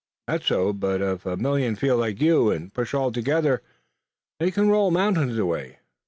"That's 0.27 0.47
so, 0.47 0.73
but 0.73 0.99
if 1.03 1.27
a 1.27 1.37
million 1.37 1.75
feel 1.75 1.95
like 1.95 2.19
you 2.19 2.49
and 2.49 2.73
push 2.73 2.95
all 2.95 3.11
together, 3.11 3.61
they 4.39 4.49
can 4.49 4.67
roll 4.67 4.89
mountains 4.89 5.37
away." 5.37 5.77